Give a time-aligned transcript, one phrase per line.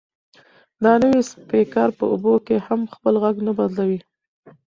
[0.83, 3.99] دا نوی سپیکر په اوبو کې هم خپل غږ نه بدلوي.